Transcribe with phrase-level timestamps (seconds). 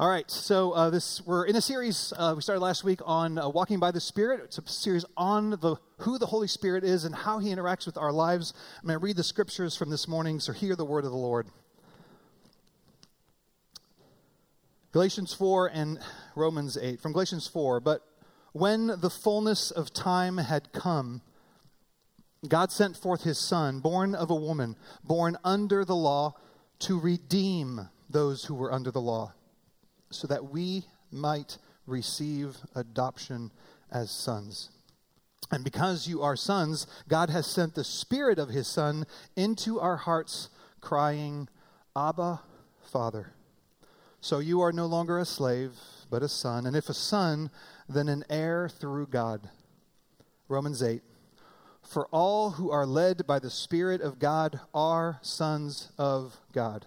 [0.00, 3.36] All right, so uh, this we're in a series uh, we started last week on
[3.36, 4.40] uh, walking by the Spirit.
[4.44, 7.98] It's a series on the who the Holy Spirit is and how He interacts with
[7.98, 8.54] our lives.
[8.78, 11.18] I'm going to read the scriptures from this morning, so hear the word of the
[11.18, 11.48] Lord.
[14.92, 15.98] Galatians 4 and
[16.34, 16.98] Romans 8.
[16.98, 18.00] From Galatians 4, but
[18.52, 21.20] when the fullness of time had come,
[22.48, 26.36] God sent forth His Son, born of a woman, born under the law,
[26.78, 29.34] to redeem those who were under the law
[30.10, 33.50] so that we might receive adoption
[33.90, 34.70] as sons.
[35.50, 39.96] And because you are sons, God has sent the Spirit of His Son into our
[39.96, 40.48] hearts,
[40.80, 41.48] crying,
[41.96, 42.40] Abba,
[42.92, 43.32] Father.
[44.20, 45.72] So you are no longer a slave,
[46.10, 46.66] but a son.
[46.66, 47.50] And if a son,
[47.88, 49.48] then an heir through God.
[50.48, 51.02] Romans 8.
[51.82, 56.86] For all who are led by the Spirit of God are sons of God.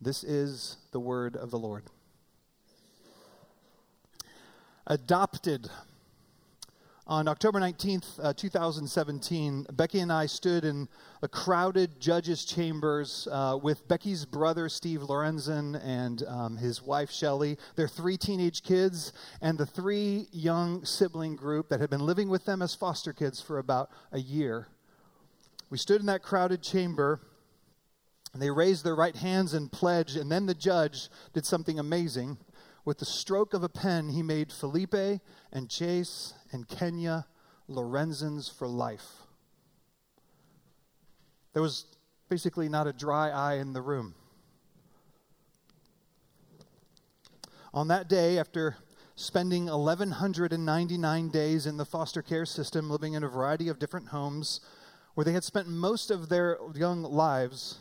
[0.00, 1.84] This is the word of the Lord.
[4.86, 5.70] Adopted.
[7.06, 10.88] On October 19th, uh, 2017, Becky and I stood in
[11.22, 17.56] a crowded judge's chambers uh, with Becky's brother, Steve Lorenzen, and um, his wife, Shelly,
[17.76, 22.44] their three teenage kids, and the three young sibling group that had been living with
[22.44, 24.68] them as foster kids for about a year.
[25.70, 27.20] We stood in that crowded chamber
[28.36, 32.36] and they raised their right hands and pledged, and then the judge did something amazing.
[32.84, 37.24] With the stroke of a pen, he made Felipe and Chase and Kenya
[37.66, 39.22] Lorenzens for life.
[41.54, 41.86] There was
[42.28, 44.14] basically not a dry eye in the room.
[47.72, 48.76] On that day, after
[49.14, 54.60] spending 1,199 days in the foster care system, living in a variety of different homes,
[55.14, 57.78] where they had spent most of their young lives,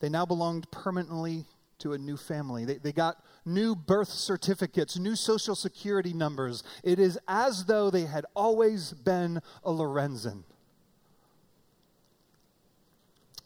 [0.00, 1.46] they now belonged permanently
[1.80, 2.64] to a new family.
[2.64, 6.62] They, they got new birth certificates, new social security numbers.
[6.82, 10.44] It is as though they had always been a Lorenzen.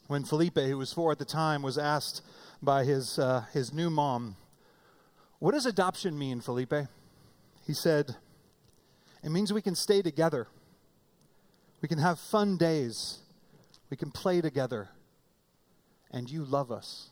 [0.07, 2.21] When Felipe, who was four at the time, was asked
[2.61, 4.35] by his, uh, his new mom,
[5.39, 6.73] What does adoption mean, Felipe?
[7.65, 8.15] He said,
[9.23, 10.47] It means we can stay together.
[11.81, 13.19] We can have fun days.
[13.89, 14.89] We can play together
[16.15, 17.09] and you love us.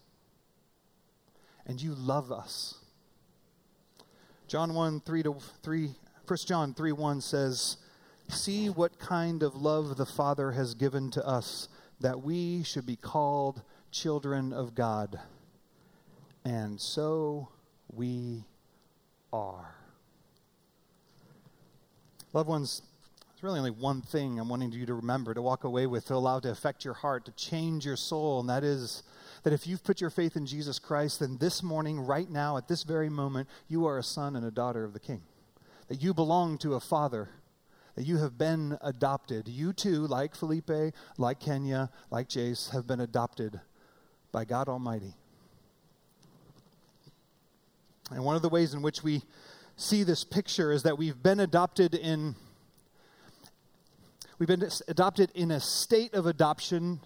[1.67, 2.79] And you love us.
[4.47, 5.91] John 1 3 to 3,
[6.25, 7.77] 1 John 3 1 says,
[8.29, 11.67] See what kind of love the Father has given to us,
[11.99, 15.19] that we should be called children of God.
[16.45, 17.49] And so
[17.93, 18.45] we
[19.31, 19.75] are.
[22.31, 22.81] Loved ones,
[23.43, 26.39] really only one thing I'm wanting you to remember, to walk away with, to allow
[26.39, 29.03] to affect your heart, to change your soul, and that is
[29.43, 32.69] that if you've put your faith in Jesus Christ, then this morning, right now, at
[32.69, 35.21] this very moment, you are a son and a daughter of the King.
[35.89, 37.27] That you belong to a father,
[37.95, 39.49] that you have been adopted.
[39.49, 43.59] You too, like Felipe, like Kenya, like Jace, have been adopted
[44.31, 45.15] by God Almighty.
[48.09, 49.23] And one of the ways in which we
[49.75, 52.35] see this picture is that we've been adopted in
[54.39, 56.99] We've been adopted in a state of adoption,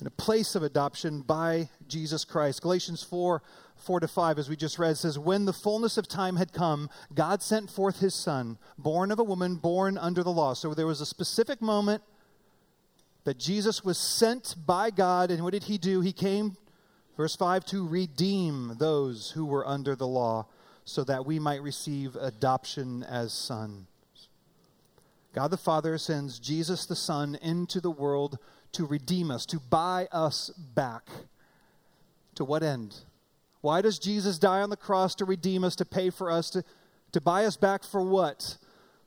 [0.00, 2.62] in a place of adoption by Jesus Christ.
[2.62, 3.42] Galatians 4
[3.76, 6.90] 4 to 5, as we just read, says, When the fullness of time had come,
[7.14, 10.54] God sent forth his Son, born of a woman, born under the law.
[10.54, 12.02] So there was a specific moment
[13.22, 16.00] that Jesus was sent by God, and what did he do?
[16.00, 16.56] He came,
[17.16, 20.46] verse 5, to redeem those who were under the law,
[20.84, 23.86] so that we might receive adoption as sons.
[25.34, 28.38] God the Father sends Jesus the Son into the world
[28.72, 31.08] to redeem us, to buy us back.
[32.34, 32.96] To what end?
[33.60, 36.62] Why does Jesus die on the cross to redeem us, to pay for us, to,
[37.12, 38.56] to buy us back for what?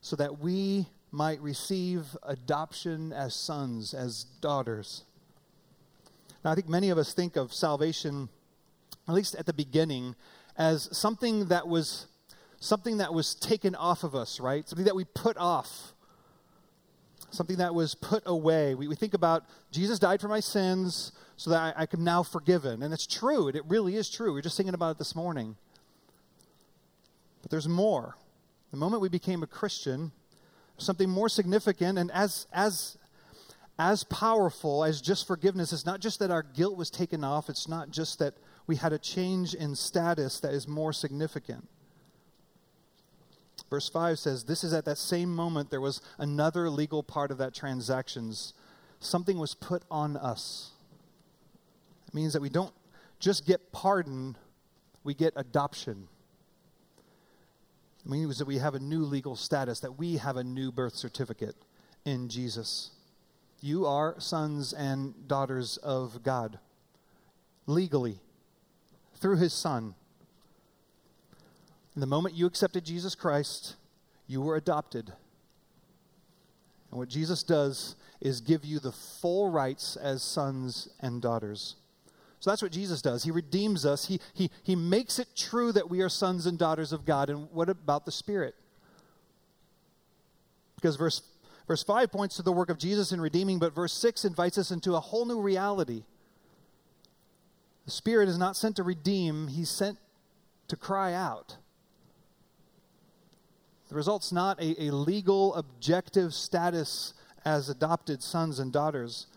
[0.01, 5.03] So that we might receive adoption as sons, as daughters.
[6.43, 8.29] Now, I think many of us think of salvation,
[9.07, 10.15] at least at the beginning,
[10.57, 12.07] as something that was
[12.59, 14.67] something that was taken off of us, right?
[14.67, 15.93] Something that we put off
[17.31, 18.75] something that was put away.
[18.75, 22.23] We, we think about Jesus died for my sins so that I, I am now
[22.23, 22.83] forgiven.
[22.83, 23.47] And it's true.
[23.47, 24.33] It, it really is true.
[24.33, 25.55] We are just thinking about it this morning.
[27.41, 28.15] But there's more.
[28.71, 30.11] The moment we became a Christian,
[30.77, 32.97] something more significant and as, as,
[33.77, 35.73] as powerful as just forgiveness.
[35.73, 38.35] is not just that our guilt was taken off, it's not just that
[38.67, 41.67] we had a change in status that is more significant.
[43.71, 47.37] Verse 5 says, This is at that same moment there was another legal part of
[47.37, 48.53] that transactions.
[48.99, 50.71] Something was put on us.
[52.07, 52.73] It means that we don't
[53.19, 54.35] just get pardon,
[55.05, 56.09] we get adoption.
[58.05, 60.95] It means that we have a new legal status, that we have a new birth
[60.95, 61.55] certificate
[62.03, 62.91] in Jesus.
[63.61, 66.59] You are sons and daughters of God,
[67.67, 68.19] legally,
[69.15, 69.95] through his Son.
[71.93, 73.75] And the moment you accepted Jesus Christ,
[74.27, 75.11] you were adopted.
[76.89, 81.75] And what Jesus does is give you the full rights as sons and daughters.
[82.39, 83.23] So that's what Jesus does.
[83.23, 84.07] He redeems us.
[84.07, 87.29] He, he, he makes it true that we are sons and daughters of God.
[87.29, 88.55] And what about the Spirit?
[90.75, 91.21] Because verse,
[91.67, 94.71] verse 5 points to the work of Jesus in redeeming, but verse 6 invites us
[94.71, 96.03] into a whole new reality.
[97.85, 99.97] The Spirit is not sent to redeem, He's sent
[100.67, 101.57] to cry out.
[103.91, 109.27] The result's not a, a legal, objective status as adopted sons and daughters.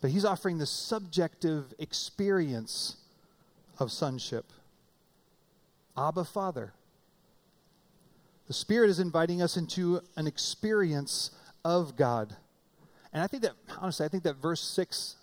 [0.00, 2.96] But he's offering the subjective experience
[3.80, 4.44] of sonship.
[5.98, 6.74] Abba, Father.
[8.46, 11.32] The Spirit is inviting us into an experience
[11.64, 12.36] of God.
[13.12, 15.16] And I think that, honestly, I think that verse 6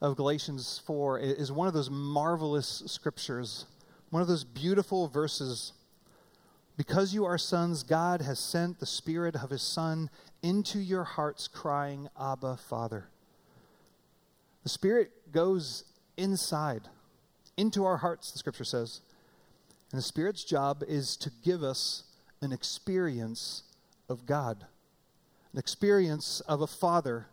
[0.00, 3.66] of Galatians 4 is one of those marvelous scriptures,
[4.08, 5.74] one of those beautiful verses.
[6.80, 10.08] Because you are sons, God has sent the Spirit of His Son
[10.42, 13.10] into your hearts, crying, Abba, Father.
[14.62, 15.84] The Spirit goes
[16.16, 16.88] inside,
[17.58, 19.02] into our hearts, the scripture says.
[19.92, 22.04] And the Spirit's job is to give us
[22.40, 23.64] an experience
[24.08, 24.64] of God,
[25.52, 27.26] an experience of a Father.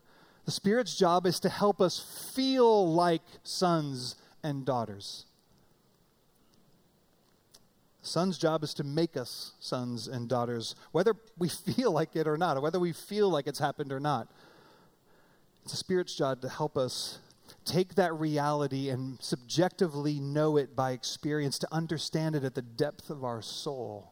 [0.43, 5.23] The Spirit's job is to help us feel like sons and daughters.
[8.07, 12.37] Son's job is to make us sons and daughters, whether we feel like it or
[12.37, 14.27] not, or whether we feel like it's happened or not.
[15.63, 17.19] It's the Spirit's job to help us
[17.65, 23.09] take that reality and subjectively know it by experience, to understand it at the depth
[23.09, 24.11] of our soul.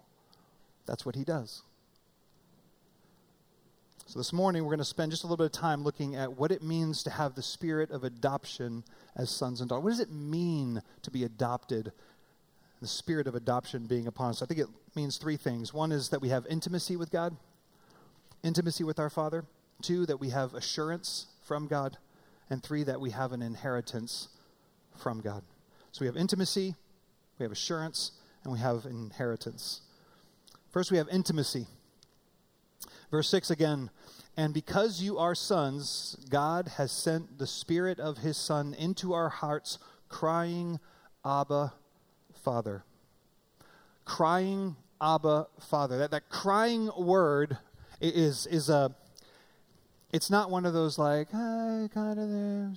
[0.85, 1.63] That's what He does.
[4.07, 6.37] So, this morning, we're going to spend just a little bit of time looking at
[6.37, 8.83] what it means to have the spirit of adoption
[9.15, 9.83] as sons and daughters.
[9.83, 11.91] What does it mean to be adopted?
[12.85, 14.43] The spirit of adoption being upon us.
[14.43, 15.73] I think it means three things.
[15.73, 17.35] One is that we have intimacy with God,
[18.43, 19.43] intimacy with our Father.
[19.81, 21.97] Two, that we have assurance from God.
[22.47, 24.27] And three, that we have an inheritance
[24.95, 25.41] from God.
[25.93, 26.75] So we have intimacy,
[27.39, 28.11] we have assurance,
[28.43, 29.81] and we have inheritance.
[30.69, 31.65] First, we have intimacy.
[33.09, 33.89] Verse 6 again,
[34.37, 39.29] and because you are sons, God has sent the Spirit of His Son into our
[39.29, 40.79] hearts, crying,
[41.25, 41.73] Abba,
[42.45, 42.83] Father.
[44.05, 45.97] Crying, Abba, Father.
[45.97, 47.57] That, that crying word
[47.99, 48.95] is, is a
[50.13, 52.71] it's not one of those like, kind of there.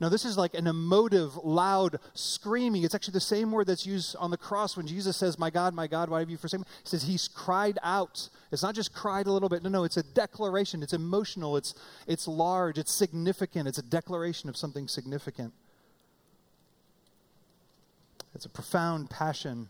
[0.00, 2.82] No, this is like an emotive, loud screaming.
[2.82, 5.74] It's actually the same word that's used on the cross when Jesus says, My God,
[5.74, 6.66] my God, why have you forsaken me?
[6.82, 8.30] He says he's cried out.
[8.50, 9.62] It's not just cried a little bit.
[9.62, 10.82] No, no, it's a declaration.
[10.82, 11.56] It's emotional.
[11.58, 11.74] It's,
[12.08, 12.78] it's large.
[12.78, 13.68] It's significant.
[13.68, 15.52] It's a declaration of something significant.
[18.34, 19.68] It's a profound passion.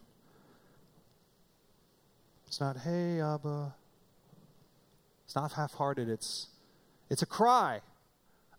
[2.47, 3.75] It's not, hey, Abba.
[5.25, 6.09] It's not half hearted.
[6.09, 6.49] It's,
[7.09, 7.81] it's a cry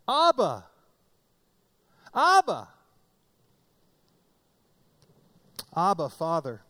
[0.08, 0.66] Abba!
[2.14, 2.68] Abba!
[5.76, 6.62] Abba, Father.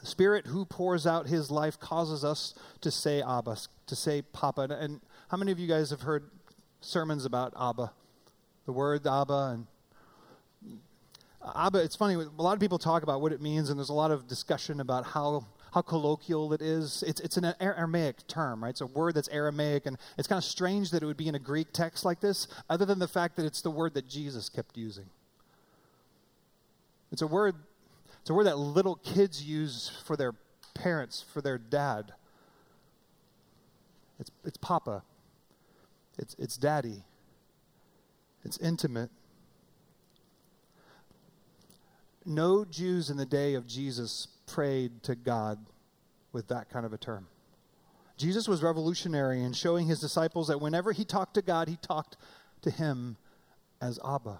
[0.00, 4.68] The Spirit who pours out his life causes us to say Abba, to say Papa.
[4.70, 6.30] And how many of you guys have heard
[6.80, 7.92] sermons about Abba?
[8.66, 9.66] The word Abba and
[11.42, 13.88] Ah, Abba, it's funny, a lot of people talk about what it means, and there's
[13.88, 17.04] a lot of discussion about how how colloquial it is.
[17.06, 18.70] It's, it's an Aramaic term, right?
[18.70, 21.34] It's a word that's Aramaic, and it's kind of strange that it would be in
[21.34, 24.48] a Greek text like this, other than the fact that it's the word that Jesus
[24.48, 25.06] kept using.
[27.12, 27.54] It's a word,
[28.20, 30.34] it's a word that little kids use for their
[30.74, 32.12] parents, for their dad.
[34.18, 35.02] It's, it's papa.
[36.18, 37.04] It's, it's daddy.
[38.44, 39.10] It's intimate.
[42.30, 45.58] No Jews in the day of Jesus prayed to God
[46.30, 47.26] with that kind of a term.
[48.16, 52.16] Jesus was revolutionary in showing his disciples that whenever he talked to God, he talked
[52.62, 53.16] to him
[53.80, 54.38] as Abba.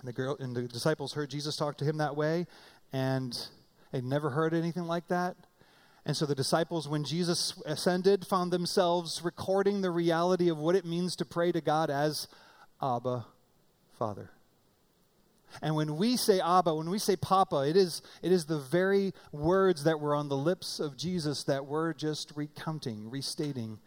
[0.00, 2.46] And the, girl, and the disciples heard Jesus talk to him that way,
[2.92, 3.48] and
[3.90, 5.34] they'd never heard anything like that.
[6.04, 10.84] And so the disciples, when Jesus ascended, found themselves recording the reality of what it
[10.84, 12.28] means to pray to God as
[12.82, 13.24] Abba,
[13.98, 14.30] Father.
[15.62, 19.14] And when we say Abba, when we say Papa, it is, it is the very
[19.32, 23.78] words that were on the lips of Jesus that we're just recounting, restating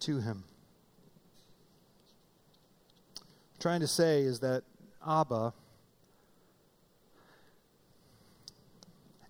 [0.00, 0.44] to him.
[3.16, 4.62] I'm trying to say is that
[5.06, 5.54] Abba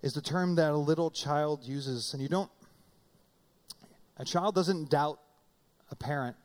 [0.01, 2.51] is the term that a little child uses, and you don't,
[4.17, 5.19] a child doesn't doubt
[5.89, 6.35] a parent.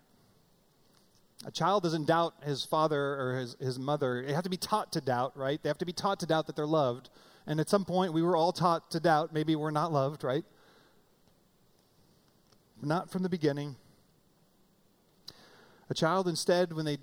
[1.47, 4.25] A child doesn't doubt his father or his, his mother.
[4.27, 5.63] They have to be taught to doubt, right?
[5.63, 7.11] They have to be taught to doubt that they're loved.
[7.47, 10.45] And at some point, we were all taught to doubt maybe we're not loved, right?
[12.83, 13.77] Not from the beginning.
[15.91, 16.99] A child, instead, when they,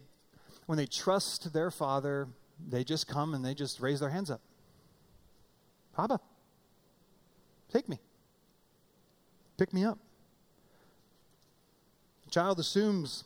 [0.65, 2.27] when they trust their father,
[2.69, 4.41] they just come and they just raise their hands up.
[5.93, 6.19] Papa,
[7.71, 7.99] take me.
[9.57, 9.97] Pick me up.
[12.25, 13.23] The child assumes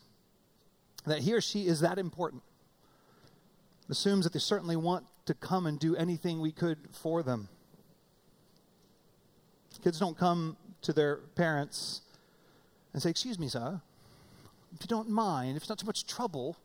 [1.05, 2.43] that he or she is that important.
[3.89, 7.49] Assumes that they certainly want to come and do anything we could for them.
[9.83, 12.01] Kids don't come to their parents
[12.93, 13.81] and say, Excuse me, sir,
[14.75, 16.57] if you don't mind, if it's not too much trouble.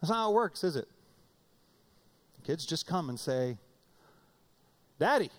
[0.00, 0.86] That's not how it works, is it?
[2.44, 3.56] Kids just come and say,
[4.98, 5.30] Daddy.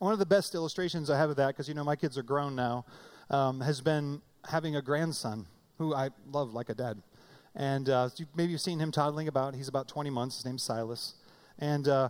[0.00, 2.22] One of the best illustrations I have of that, because you know my kids are
[2.22, 2.84] grown now,
[3.30, 5.46] um, has been having a grandson
[5.78, 7.02] who I love like a dad.
[7.54, 9.54] And uh, maybe you've seen him toddling about.
[9.54, 10.36] He's about 20 months.
[10.36, 11.14] His name's Silas.
[11.58, 12.08] And uh,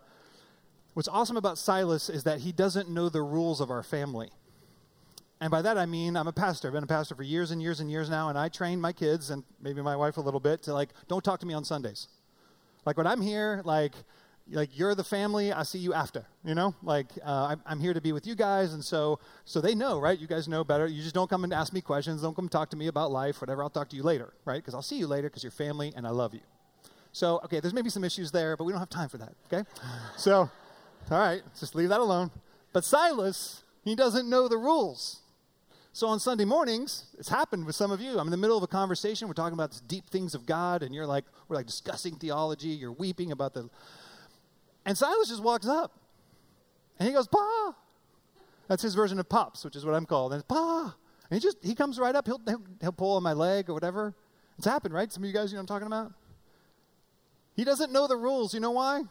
[0.95, 4.31] what's awesome about Silas is that he doesn't know the rules of our family.
[5.41, 6.69] And by that I mean I'm a pastor.
[6.69, 8.93] I've been a pastor for years and years and years now, and I train my
[8.93, 11.65] kids and maybe my wife a little bit to like, don't talk to me on
[11.65, 12.09] Sundays.
[12.87, 13.93] Like when I'm here, like
[14.51, 16.75] like you're the family i see you after you know?
[16.83, 19.99] Like uh, I'm, I'm, here to be with you guys and so so they know
[19.99, 20.19] right?
[20.19, 20.87] You guys know better.
[20.87, 22.23] You just don't come and ask me questions.
[22.23, 23.63] Don't come talk to me about life whatever.
[23.63, 24.57] I'll talk to you later right?
[24.57, 26.41] Because i'll see you later because you're family and i love you.
[27.13, 29.69] So okay there's maybe some issues there but we don't have time for that okay?
[30.17, 30.51] So
[31.11, 32.31] all right just leave that alone.
[32.73, 35.21] But silas he doesn't know the rules.
[35.93, 38.19] So on Sunday mornings, it's happened with some of you.
[38.19, 39.29] I'm in the middle of a conversation.
[39.29, 42.71] We're talking about deep things of God, and you're like, we're like discussing theology.
[42.71, 43.71] You're weeping about the
[44.85, 45.93] and Silas just walks up
[46.99, 47.75] and he goes, Pa.
[48.69, 50.33] That's his version of pops, which is what I'm called.
[50.33, 50.95] And Pa.
[51.31, 52.27] And he just, he comes right up.
[52.27, 54.15] He'll, he'll, he'll pull on my leg or whatever.
[54.57, 55.13] It's happened, right?
[55.13, 56.13] Some of you guys, you know what I'm talking about?
[57.55, 58.55] He doesn't know the rules.
[58.55, 59.03] You know why?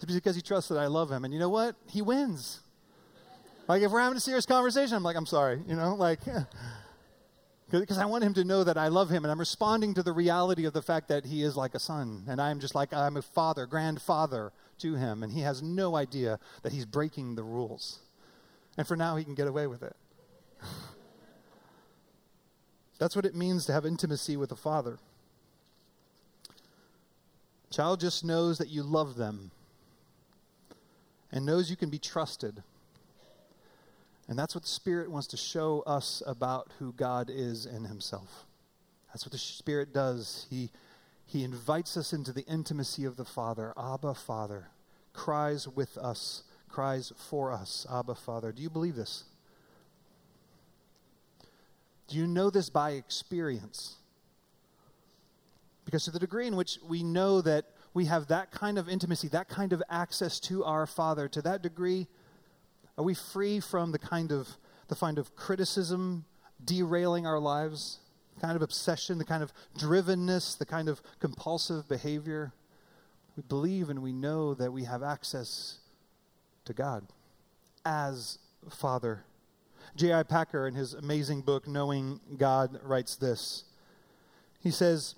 [0.00, 1.24] It's because he trusts that I love him.
[1.24, 1.76] And you know what?
[1.88, 2.60] He wins.
[3.68, 6.18] Like, if we're having a serious conversation, I'm like, I'm sorry, you know, like,
[7.70, 10.12] because I want him to know that I love him and I'm responding to the
[10.12, 12.24] reality of the fact that he is like a son.
[12.28, 16.38] And I'm just like, I'm a father, grandfather to him, and he has no idea
[16.62, 18.00] that he's breaking the rules.
[18.76, 19.96] And for now, he can get away with it.
[22.98, 24.98] That's what it means to have intimacy with a father.
[27.70, 29.50] Child just knows that you love them
[31.32, 32.62] and knows you can be trusted.
[34.28, 38.44] And that's what the Spirit wants to show us about who God is in Himself.
[39.08, 40.46] That's what the Spirit does.
[40.50, 40.70] He
[41.24, 43.72] he invites us into the intimacy of the Father.
[43.76, 44.68] Abba, Father,
[45.12, 47.86] cries with us, cries for us.
[47.90, 48.52] Abba, Father.
[48.52, 49.24] Do you believe this?
[52.08, 53.96] Do you know this by experience?
[55.84, 57.64] Because to the degree in which we know that
[57.94, 61.62] we have that kind of intimacy, that kind of access to our Father, to that
[61.62, 62.06] degree,
[62.98, 64.48] are we free from the kind of
[64.88, 66.24] the kind of criticism
[66.62, 67.98] derailing our lives?
[68.42, 72.52] Kind of obsession, the kind of drivenness, the kind of compulsive behavior.
[73.36, 75.78] We believe and we know that we have access
[76.64, 77.06] to God
[77.86, 79.24] as Father.
[79.96, 80.24] J.I.
[80.24, 83.64] Packer, in his amazing book, Knowing God, writes this.
[84.60, 85.14] He says,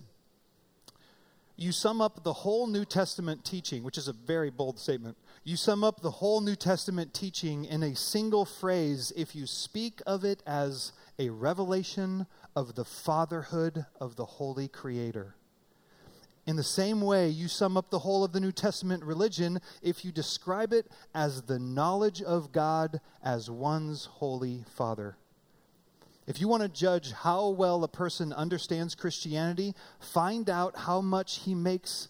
[1.57, 5.17] You sum up the whole New Testament teaching, which is a very bold statement.
[5.45, 10.01] You sum up the whole New Testament teaching in a single phrase if you speak
[10.07, 12.27] of it as a revelation
[12.57, 15.35] of the fatherhood of the Holy Creator.
[16.47, 20.05] In the same way, you sum up the whole of the New Testament religion if
[20.05, 25.17] you describe it as the knowledge of God as one's Holy Father.
[26.27, 31.41] If you want to judge how well a person understands Christianity, find out how much
[31.41, 32.09] he makes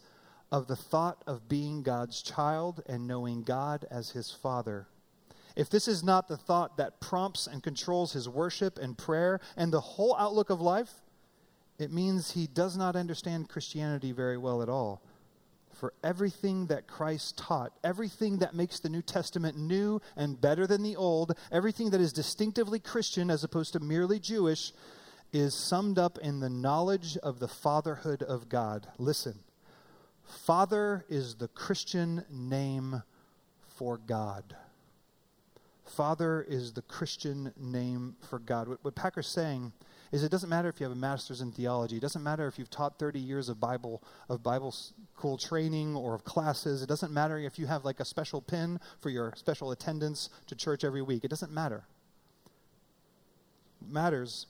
[0.52, 4.86] of the thought of being God's child and knowing God as his Father.
[5.56, 9.72] If this is not the thought that prompts and controls his worship and prayer and
[9.72, 10.90] the whole outlook of life,
[11.78, 15.02] it means he does not understand Christianity very well at all.
[15.74, 20.82] for everything that Christ taught, everything that makes the New Testament new and better than
[20.82, 24.72] the Old, everything that is distinctively Christian as opposed to merely Jewish,
[25.32, 28.86] is summed up in the knowledge of the fatherhood of God.
[28.98, 29.40] Listen,
[30.22, 33.02] Father is the Christian name
[33.66, 34.56] for God.
[35.84, 38.68] Father is the Christian name for God.
[38.68, 39.72] What, what Packer's saying
[40.12, 41.96] is it doesn't matter if you have a master's in theology.
[41.96, 46.14] It doesn't matter if you've taught 30 years of Bible of Bible school training or
[46.14, 46.82] of classes.
[46.82, 50.54] It doesn't matter if you have like a special pin for your special attendance to
[50.54, 51.24] church every week.
[51.24, 51.84] It doesn't matter.
[53.80, 54.46] What matters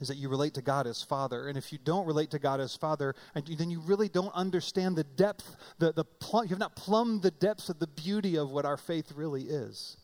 [0.00, 1.48] is that you relate to God as Father.
[1.48, 4.96] And if you don't relate to God as Father, and then you really don't understand
[4.96, 8.50] the depth, the, the plum, you have not plumbed the depths of the beauty of
[8.50, 9.98] what our faith really is.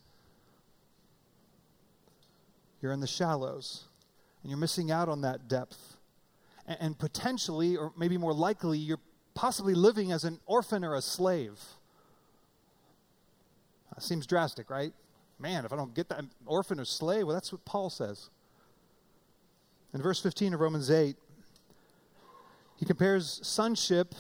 [2.87, 3.83] You're in the shallows,
[4.43, 5.97] and you're missing out on that depth.
[6.69, 9.00] And, and potentially, or maybe more likely, you're
[9.35, 11.59] possibly living as an orphan or a slave.
[13.93, 14.93] That seems drastic, right?
[15.40, 18.31] Man, if I don't get that orphan or slave, well, that's what Paul says.
[19.93, 21.16] In verse 15 of Romans 8,
[22.76, 24.14] he compares sonship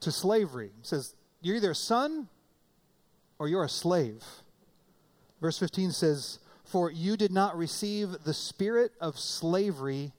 [0.00, 0.72] to slavery.
[0.82, 2.28] He says, You're either a son
[3.38, 4.22] or you're a slave.
[5.40, 10.12] Verse 15 says, For you did not receive the spirit of slavery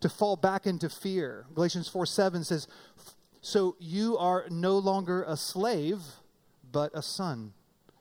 [0.00, 1.46] to fall back into fear.
[1.54, 2.68] Galatians 4 7 says,
[3.40, 6.00] So you are no longer a slave,
[6.70, 7.52] but a son.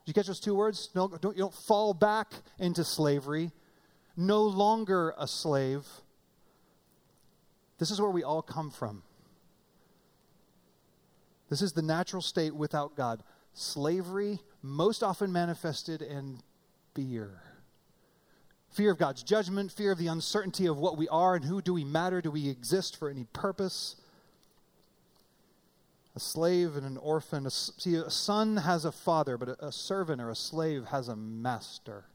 [0.06, 0.90] Did you catch those two words?
[0.94, 3.52] No, don't, you don't fall back into slavery
[4.18, 5.86] no longer a slave.
[7.78, 9.04] This is where we all come from.
[11.50, 13.24] This is the natural state without God.
[13.54, 16.40] Slavery, most often manifested in
[16.96, 17.42] fear.
[18.78, 21.74] Fear of God's judgment, fear of the uncertainty of what we are and who do
[21.74, 23.96] we matter, do we exist for any purpose.
[26.16, 27.46] A slave and an orphan.
[27.46, 31.08] A, see, a son has a father, but a, a servant or a slave has
[31.08, 32.06] a master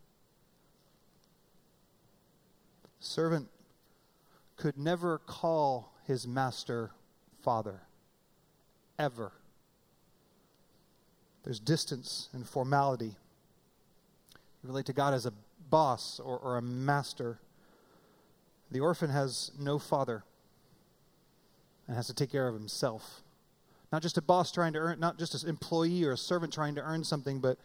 [3.05, 3.49] servant
[4.57, 6.91] could never call his master
[7.43, 7.81] father,
[8.99, 9.33] ever.
[11.43, 13.17] There's distance and formality.
[14.63, 15.33] You relate to God as a
[15.73, 17.39] boss or, or a master.
[18.71, 20.23] The orphan has no father
[21.89, 23.23] and has to take care of himself.
[23.91, 26.77] Not just a boss trying to earn, not just an employee or a servant trying
[26.77, 27.59] to earn something, but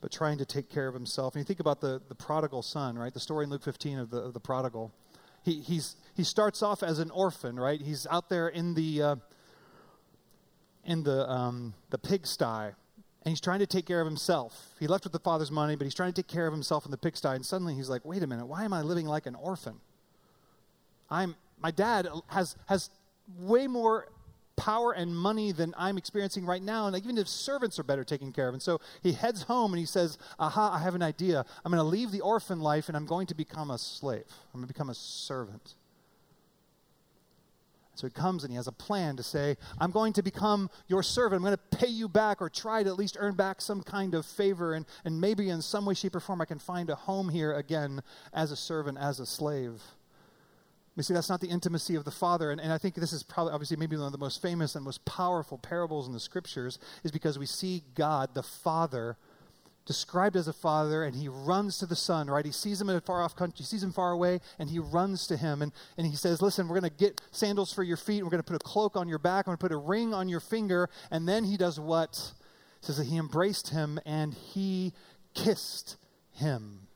[0.00, 1.34] but trying to take care of himself.
[1.34, 3.12] And you think about the, the prodigal son, right?
[3.12, 4.92] The story in Luke 15 of the, of the prodigal.
[5.42, 7.80] He, he's, he starts off as an orphan, right?
[7.80, 9.16] He's out there in the, uh,
[10.84, 12.72] in the, um, the pigsty,
[13.22, 14.74] and he's trying to take care of himself.
[14.80, 16.90] He left with the father's money, but he's trying to take care of himself in
[16.90, 17.28] the pigsty.
[17.28, 19.76] And suddenly he's like, wait a minute, why am I living like an orphan?
[21.10, 22.88] I'm, my dad has, has
[23.38, 24.08] way more
[24.56, 26.86] power and money than I'm experiencing right now.
[26.86, 28.54] And even if servants are better taken care of.
[28.54, 31.44] And so he heads home and he says, Aha, I have an idea.
[31.64, 34.24] I'm going to leave the orphan life and I'm going to become a slave.
[34.54, 35.74] I'm going to become a servant.
[38.00, 41.02] So he comes and he has a plan to say, I'm going to become your
[41.02, 41.40] servant.
[41.40, 44.14] I'm going to pay you back or try to at least earn back some kind
[44.14, 44.72] of favor.
[44.72, 47.52] And, and maybe in some way, shape, or form, I can find a home here
[47.52, 49.82] again as a servant, as a slave.
[50.96, 52.50] You see that's not the intimacy of the Father.
[52.50, 54.82] And, and I think this is probably, obviously, maybe one of the most famous and
[54.82, 59.18] most powerful parables in the scriptures, is because we see God, the Father,
[59.86, 62.44] described as a father, and he runs to the son, right?
[62.44, 64.78] He sees him in a far off country, he sees him far away, and he
[64.78, 65.62] runs to him.
[65.62, 68.42] And, and he says, Listen, we're going to get sandals for your feet, we're going
[68.42, 70.40] to put a cloak on your back, I'm going to put a ring on your
[70.40, 70.88] finger.
[71.10, 72.32] And then he does what?
[72.80, 74.92] Says that he embraced him and he
[75.34, 75.96] kissed
[76.32, 76.88] him.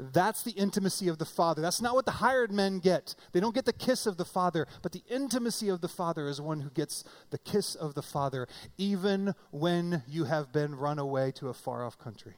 [0.00, 1.60] That's the intimacy of the Father.
[1.60, 3.14] That's not what the hired men get.
[3.32, 6.40] They don't get the kiss of the Father, but the intimacy of the Father is
[6.40, 11.32] one who gets the kiss of the Father, even when you have been run away
[11.32, 12.36] to a far off country.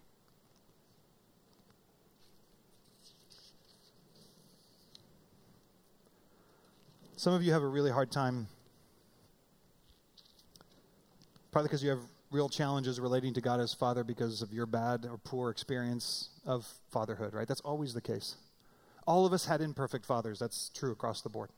[7.16, 8.48] Some of you have a really hard time,
[11.52, 12.00] probably because you have
[12.32, 16.66] real challenges relating to God as Father because of your bad or poor experience of
[16.90, 17.46] fatherhood, right?
[17.46, 18.36] That's always the case.
[19.06, 20.38] All of us had imperfect fathers.
[20.38, 21.50] That's true across the board.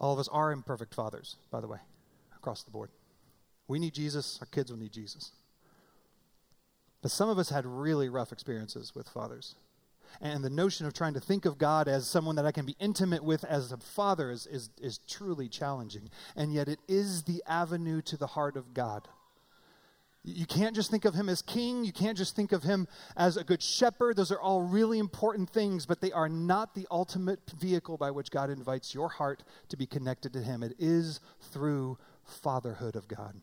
[0.00, 1.78] All of us are imperfect fathers, by the way,
[2.36, 2.90] across the board.
[3.68, 5.32] We need Jesus, our kids will need Jesus.
[7.02, 9.54] But some of us had really rough experiences with fathers.
[10.20, 12.76] And the notion of trying to think of God as someone that I can be
[12.78, 16.10] intimate with as a father is, is, is truly challenging.
[16.36, 19.08] And yet, it is the avenue to the heart of God.
[20.22, 21.82] You can't just think of him as king.
[21.82, 24.16] You can't just think of him as a good shepherd.
[24.16, 28.30] Those are all really important things, but they are not the ultimate vehicle by which
[28.30, 30.62] God invites your heart to be connected to him.
[30.62, 33.40] It is through fatherhood of God.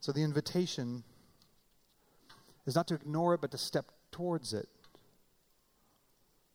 [0.00, 1.04] So the invitation
[2.66, 4.68] is not to ignore it, but to step towards it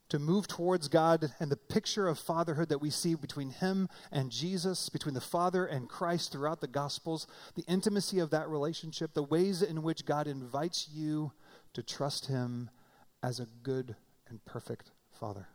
[0.10, 4.32] to move towards God and the picture of fatherhood that we see between Him and
[4.32, 9.24] Jesus, between the Father and Christ throughout the Gospels, the intimacy of that relationship, the
[9.24, 11.32] ways in which God invites you
[11.74, 12.70] to trust Him
[13.22, 13.96] as a good
[14.28, 15.48] and perfect Father.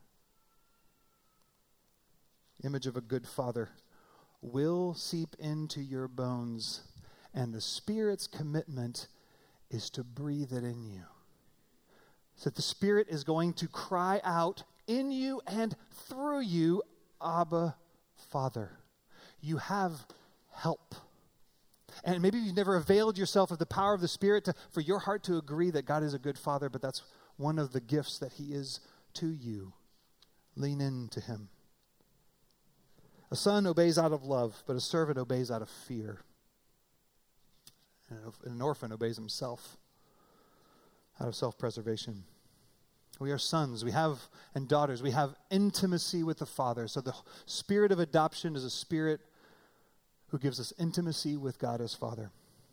[2.62, 3.70] Image of a good Father
[4.40, 6.82] will seep into your bones,
[7.34, 9.08] and the Spirit's commitment
[9.70, 11.02] is to breathe it in you
[12.42, 15.76] that the Spirit is going to cry out in you and
[16.08, 16.82] through you,
[17.24, 17.76] Abba,
[18.30, 18.78] Father.
[19.40, 20.06] You have
[20.52, 20.94] help.
[22.02, 24.98] And maybe you've never availed yourself of the power of the Spirit to, for your
[24.98, 27.02] heart to agree that God is a good Father, but that's
[27.36, 28.80] one of the gifts that He is
[29.14, 29.72] to you.
[30.56, 31.48] Lean into Him.
[33.30, 36.20] A son obeys out of love, but a servant obeys out of fear.
[38.08, 39.76] And an orphan obeys himself
[41.20, 42.24] out of self preservation.
[43.20, 44.18] We are sons, we have,
[44.54, 46.88] and daughters, we have intimacy with the Father.
[46.88, 47.14] So the
[47.46, 49.20] spirit of adoption is a spirit
[50.28, 52.32] who gives us intimacy with God as Father.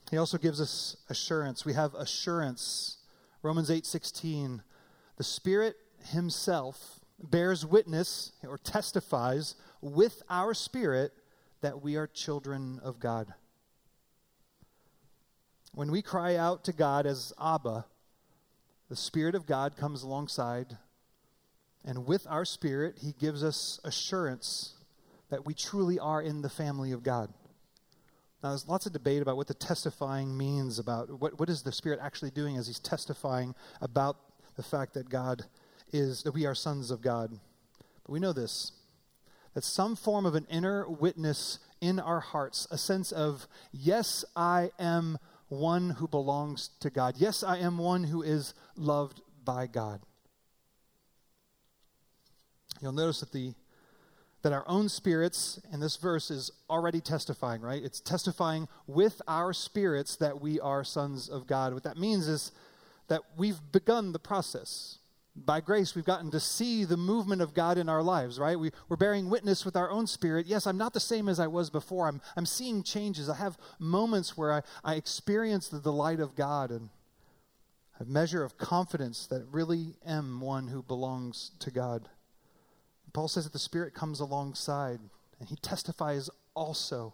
[0.10, 1.63] He also gives us assurance.
[1.63, 2.97] We have assurance.
[3.43, 4.63] Romans 8 16.
[5.17, 5.75] The Spirit
[6.06, 11.13] Himself bears witness or testifies with our spirit
[11.62, 13.34] that we are children of God.
[15.73, 17.86] When we cry out to God as Abba,
[18.91, 20.77] the Spirit of God comes alongside,
[21.86, 24.73] and with our spirit, He gives us assurance
[25.30, 27.34] that we truly are in the family of God.
[28.43, 31.71] Now, there's lots of debate about what the testifying means about what, what is the
[31.71, 34.17] Spirit actually doing as He's testifying about
[34.58, 35.45] the fact that God
[35.93, 37.32] is, that we are sons of God.
[38.04, 38.73] But we know this
[39.54, 44.71] that some form of an inner witness in our hearts, a sense of, yes, I
[44.77, 45.17] am
[45.51, 47.15] one who belongs to God.
[47.17, 49.99] Yes, I am one who is loved by God.
[52.81, 53.53] You'll notice that the
[54.43, 57.83] that our own spirits in this verse is already testifying, right?
[57.83, 61.75] It's testifying with our spirits that we are sons of God.
[61.75, 62.51] What that means is
[63.07, 64.97] that we've begun the process
[65.35, 68.59] by grace, we've gotten to see the movement of God in our lives, right?
[68.59, 70.45] We, are bearing witness with our own spirit.
[70.45, 72.07] Yes, I'm not the same as I was before.
[72.07, 73.29] I'm, I'm seeing changes.
[73.29, 76.89] I have moments where I, I experience the delight of God and
[77.99, 82.09] a measure of confidence that really am one who belongs to God.
[83.13, 84.99] Paul says that the Spirit comes alongside
[85.39, 87.13] and he testifies also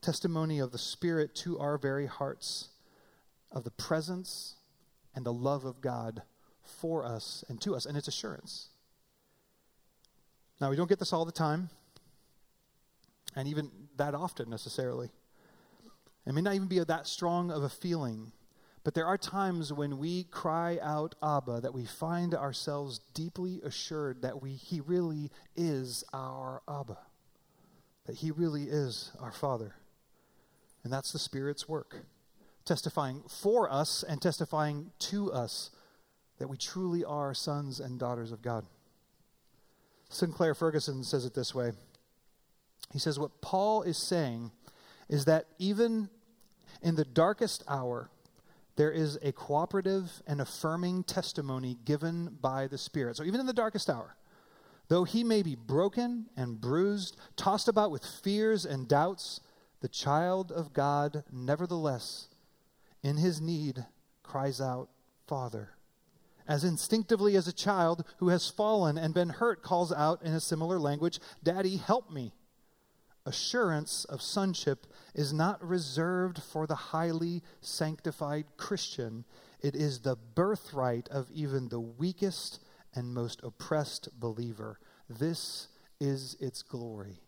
[0.00, 2.68] testimony of the Spirit to our very hearts
[3.50, 4.56] of the presence
[5.14, 6.22] and the love of God
[6.68, 8.68] for us and to us, and it's assurance.
[10.60, 11.70] Now, we don't get this all the time,
[13.36, 15.10] and even that often necessarily.
[16.26, 18.32] It may not even be that strong of a feeling,
[18.84, 24.22] but there are times when we cry out Abba that we find ourselves deeply assured
[24.22, 26.98] that we, He really is our Abba,
[28.06, 29.74] that He really is our Father.
[30.84, 31.96] And that's the Spirit's work,
[32.64, 35.70] testifying for us and testifying to us
[36.38, 38.64] that we truly are sons and daughters of God.
[40.08, 41.72] Sinclair Ferguson says it this way
[42.92, 44.52] He says, What Paul is saying
[45.08, 46.08] is that even
[46.82, 48.10] in the darkest hour,
[48.76, 53.16] there is a cooperative and affirming testimony given by the Spirit.
[53.16, 54.16] So even in the darkest hour,
[54.88, 59.40] though he may be broken and bruised, tossed about with fears and doubts,
[59.80, 62.28] the child of God, nevertheless,
[63.02, 63.84] in his need,
[64.22, 64.88] cries out,
[65.26, 65.70] Father
[66.48, 70.40] as instinctively as a child who has fallen and been hurt calls out in a
[70.40, 72.32] similar language, Daddy, help me.
[73.26, 79.26] Assurance of sonship is not reserved for the highly sanctified Christian,
[79.60, 82.60] it is the birthright of even the weakest
[82.94, 84.78] and most oppressed believer.
[85.10, 85.68] This
[86.00, 87.20] is its glory.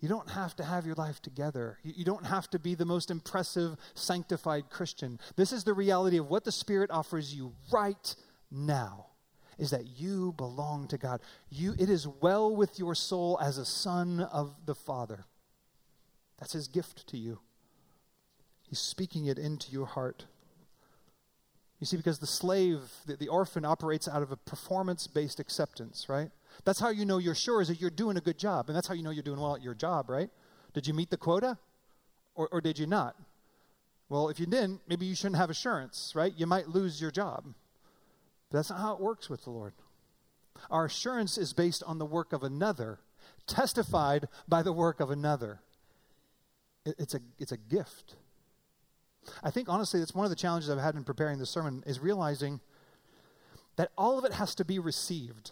[0.00, 1.78] You don't have to have your life together.
[1.82, 5.18] You don't have to be the most impressive, sanctified Christian.
[5.36, 8.14] This is the reality of what the Spirit offers you right
[8.50, 9.06] now
[9.58, 11.20] is that you belong to God.
[11.48, 15.24] You, it is well with your soul as a son of the Father.
[16.38, 17.40] That's his gift to you.
[18.68, 20.26] He's speaking it into your heart.
[21.80, 26.06] You see, because the slave, the, the orphan, operates out of a performance based acceptance,
[26.08, 26.30] right?
[26.64, 28.68] That's how you know you're sure is that you're doing a good job.
[28.68, 30.30] And that's how you know you're doing well at your job, right?
[30.72, 31.58] Did you meet the quota
[32.34, 33.16] or, or did you not?
[34.08, 36.32] Well, if you didn't, maybe you shouldn't have assurance, right?
[36.36, 37.44] You might lose your job.
[38.50, 39.72] But that's not how it works with the Lord.
[40.70, 43.00] Our assurance is based on the work of another,
[43.46, 45.60] testified by the work of another.
[46.84, 48.14] It's a, it's a gift.
[49.42, 51.98] I think, honestly, that's one of the challenges I've had in preparing this sermon is
[51.98, 52.60] realizing
[53.74, 55.50] that all of it has to be received.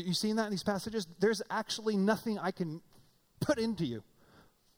[0.00, 1.06] You seen that in these passages?
[1.18, 2.82] There's actually nothing I can
[3.40, 4.02] put into you.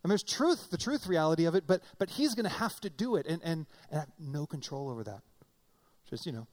[0.02, 2.90] And there's truth, the truth reality of it, but but he's going to have to
[2.90, 5.22] do it, and, and and I have no control over that.
[6.08, 6.46] Just you know,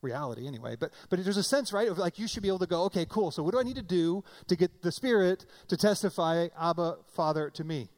[0.00, 0.76] reality anyway.
[0.78, 3.06] But but there's a sense, right, of like you should be able to go, okay,
[3.08, 3.30] cool.
[3.30, 7.50] So what do I need to do to get the Spirit to testify, Abba, Father,
[7.50, 7.90] to me?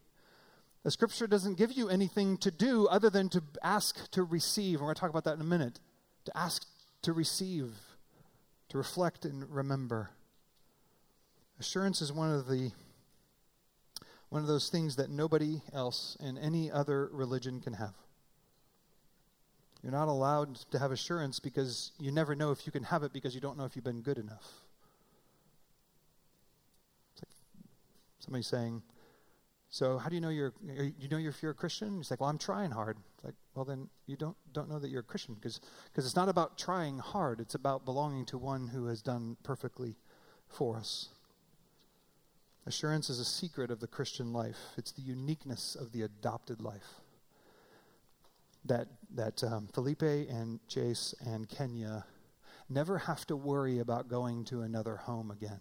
[0.83, 4.75] The Scripture doesn't give you anything to do other than to ask to receive.
[4.75, 5.81] And we're going to talk about that in a minute.
[6.27, 6.65] To ask
[7.03, 7.73] to receive,
[8.69, 10.11] to reflect and remember.
[11.59, 12.73] Assurance is one of the
[14.29, 17.95] one of those things that nobody else in any other religion can have.
[19.83, 23.13] You're not allowed to have assurance because you never know if you can have it
[23.13, 24.65] because you don't know if you've been good enough.
[27.15, 27.31] It's Like
[28.19, 28.83] somebody saying,
[29.69, 30.55] "So how do you know you're
[30.99, 33.65] you know if you're a Christian?" He's like, "Well, I'm trying hard." It's like, "Well,
[33.65, 36.99] then you don't don't know that you're a Christian because because it's not about trying
[36.99, 37.41] hard.
[37.41, 39.97] It's about belonging to one who has done perfectly
[40.47, 41.09] for us."
[42.67, 44.59] Assurance is a secret of the Christian life.
[44.77, 47.01] It's the uniqueness of the adopted life.
[48.65, 52.05] That, that um, Felipe and Jace and Kenya
[52.69, 55.61] never have to worry about going to another home again.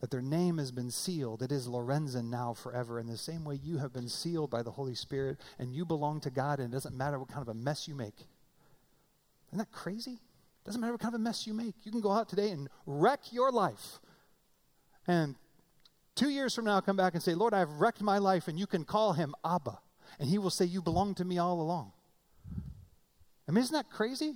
[0.00, 1.42] That their name has been sealed.
[1.42, 3.00] It is Lorenzen now forever.
[3.00, 6.20] In the same way, you have been sealed by the Holy Spirit and you belong
[6.20, 8.26] to God, and it doesn't matter what kind of a mess you make.
[9.48, 10.12] Isn't that crazy?
[10.12, 11.74] It doesn't matter what kind of a mess you make.
[11.82, 13.98] You can go out today and wreck your life.
[15.06, 15.34] And
[16.18, 18.66] Two years from now, come back and say, Lord, I've wrecked my life, and you
[18.66, 19.78] can call him Abba.
[20.18, 21.92] And he will say, You belong to me all along.
[23.48, 24.34] I mean, isn't that crazy?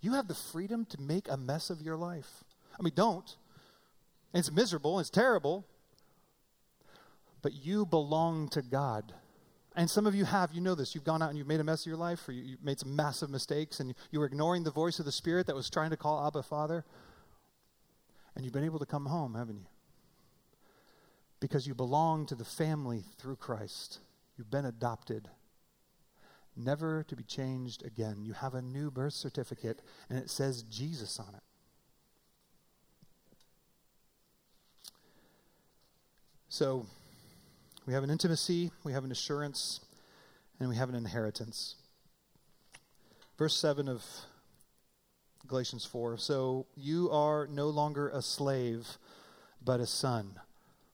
[0.00, 2.44] You have the freedom to make a mess of your life.
[2.78, 3.28] I mean, don't.
[4.32, 5.66] It's miserable, it's terrible.
[7.42, 9.14] But you belong to God.
[9.76, 10.94] And some of you have, you know this.
[10.94, 12.78] You've gone out and you've made a mess of your life, or you, have made
[12.78, 15.70] some massive mistakes, and you, you were ignoring the voice of the Spirit that was
[15.70, 16.84] trying to call Abba Father.
[18.34, 19.66] And you've been able to come home, haven't you?
[21.40, 23.98] because you belong to the family through Christ.
[24.36, 25.28] You've been adopted,
[26.54, 28.18] never to be changed again.
[28.22, 31.42] You have a new birth certificate, and it says Jesus on it.
[36.52, 36.84] So,
[37.86, 39.78] we have an intimacy, we have an assurance,
[40.58, 41.76] and we have an inheritance.
[43.38, 44.04] Verse 7 of
[45.46, 48.98] Galatians 4 So you are no longer a slave,
[49.64, 50.40] but a son.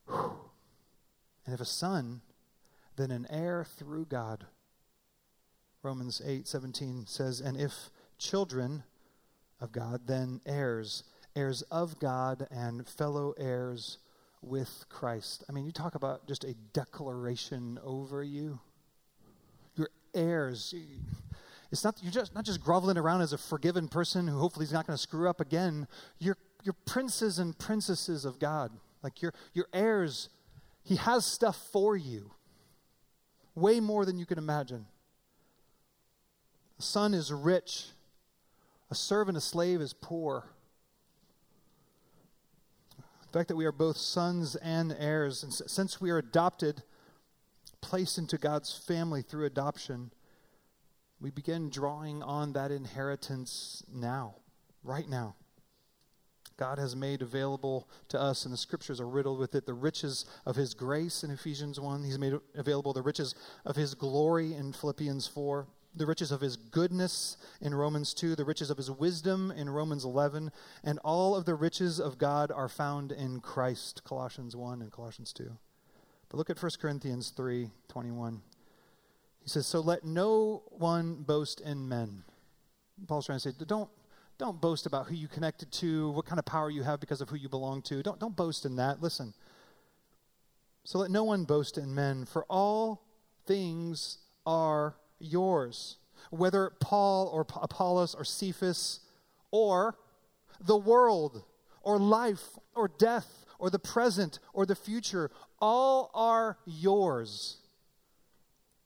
[0.06, 2.20] And if a son,
[2.96, 4.44] then an heir through God.
[5.82, 7.88] Romans 8 17 says, And if
[8.18, 8.82] children
[9.58, 13.96] of God, then heirs, heirs of God and fellow heirs
[14.42, 15.44] with Christ.
[15.48, 18.60] I mean, you talk about just a declaration over you.
[19.74, 20.74] You're heirs.
[21.72, 24.72] It's not you're just not just groveling around as a forgiven person who hopefully is
[24.72, 25.88] not going to screw up again.
[26.18, 28.72] You're you're princes and princesses of God.
[29.02, 30.28] Like you're, you're heirs.
[30.82, 32.32] He has stuff for you,
[33.54, 34.86] way more than you can imagine.
[36.78, 37.86] A son is rich,
[38.90, 40.44] a servant, a slave is poor.
[43.36, 46.82] Fact that we are both sons and heirs, and since we are adopted,
[47.82, 50.10] placed into God's family through adoption,
[51.20, 54.36] we begin drawing on that inheritance now,
[54.82, 55.34] right now.
[56.56, 60.24] God has made available to us, and the scriptures are riddled with it the riches
[60.46, 62.04] of his grace in Ephesians 1.
[62.04, 63.34] He's made available the riches
[63.66, 65.66] of his glory in Philippians 4,
[65.96, 70.04] the riches of his goodness in Romans 2, the riches of his wisdom in Romans
[70.04, 70.52] 11,
[70.84, 75.32] and all of the riches of God are found in Christ, Colossians 1 and Colossians
[75.32, 75.56] 2.
[76.28, 78.42] But look at 1 Corinthians 3 21.
[79.42, 82.24] He says, So let no one boast in men.
[83.06, 83.90] Paul's trying to say, don't
[84.38, 87.30] don't boast about who you connected to, what kind of power you have because of
[87.30, 88.02] who you belong to.
[88.02, 89.00] Don't, don't boast in that.
[89.00, 89.32] Listen.
[90.84, 93.02] So let no one boast in men, for all
[93.46, 95.96] things are yours.
[96.30, 99.00] Whether Paul or Apollos or Cephas
[99.50, 99.96] or
[100.60, 101.44] the world
[101.82, 107.58] or life or death or the present or the future, all are yours.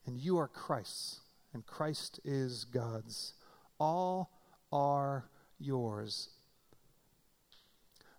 [0.07, 1.21] And you are Christ's,
[1.53, 3.35] and Christ is God's.
[3.79, 4.31] All
[4.73, 6.31] are yours.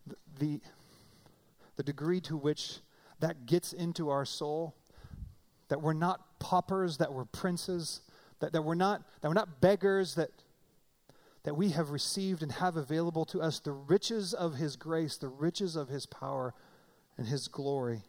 [0.08, 0.62] The, the,
[1.76, 2.80] the degree to which
[3.19, 4.76] that gets into our soul,
[5.72, 8.02] that we're not paupers, that we're princes,
[8.42, 10.30] that, that, we're, not, that we're not beggars, that,
[11.44, 15.30] that we have received and have available to us the riches of His grace, the
[15.30, 16.54] riches of His power
[17.18, 18.02] and His glory.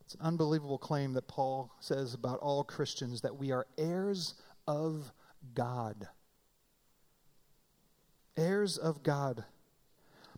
[0.00, 4.34] It's an unbelievable claim that Paul says about all Christians that we are heirs
[4.66, 5.12] of
[5.54, 6.08] God.
[8.36, 9.44] Heirs of God.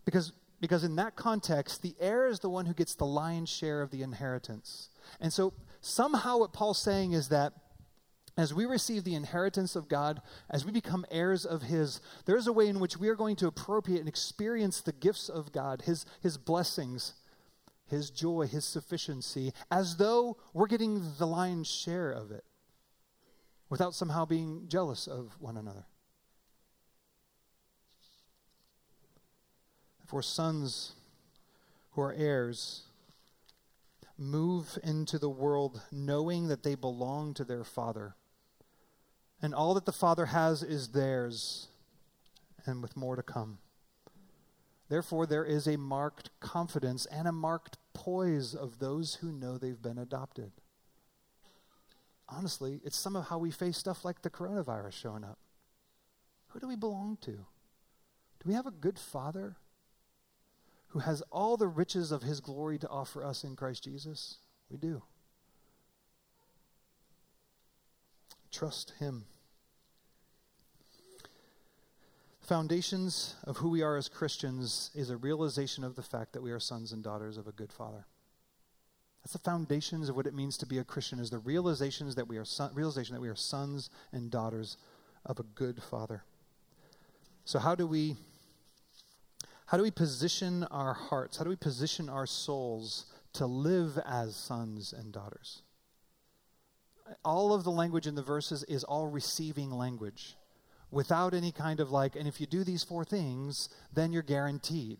[0.05, 3.81] Because, because in that context, the heir is the one who gets the lion's share
[3.81, 4.89] of the inheritance.
[5.19, 7.53] And so somehow what Paul's saying is that
[8.37, 12.45] as we receive the inheritance of God, as we become heirs of His, there is
[12.45, 15.83] a way in which we are going to appropriate and experience the gifts of God,
[15.83, 17.15] His, His blessings,
[17.87, 22.43] His joy, His sufficiency, as though we're getting the lion's share of it
[23.69, 25.85] without somehow being jealous of one another.
[30.07, 30.93] For sons
[31.91, 32.83] who are heirs
[34.17, 38.15] move into the world knowing that they belong to their father.
[39.41, 41.67] And all that the father has is theirs,
[42.65, 43.59] and with more to come.
[44.89, 49.81] Therefore, there is a marked confidence and a marked poise of those who know they've
[49.81, 50.51] been adopted
[52.29, 55.37] honestly, it's some of how we face stuff like the coronavirus showing up.
[56.49, 57.31] Who do we belong to?
[57.31, 59.55] Do we have a good father
[60.97, 64.39] who has all the riches of his glory to offer us in Christ Jesus?
[64.67, 65.03] We do.
[68.51, 69.25] Trust him.
[72.41, 76.49] Foundations of who we are as Christians is a realization of the fact that we
[76.49, 78.07] are sons and daughters of a good father.
[79.21, 82.27] That's the foundations of what it means to be a Christian is the realizations that
[82.27, 84.77] we are son, realization that we are sons and daughters
[85.27, 86.23] of a good father.
[87.45, 88.15] So how do we
[89.67, 91.37] how do we position our hearts?
[91.37, 95.61] How do we position our souls to live as sons and daughters?
[97.23, 100.35] All of the language in the verses is all receiving language
[100.89, 104.99] without any kind of like, and if you do these four things, then you're guaranteed.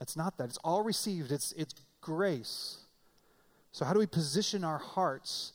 [0.00, 0.44] It's not that.
[0.44, 2.78] It's all received, it's, it's grace.
[3.72, 5.52] So, how do we position our hearts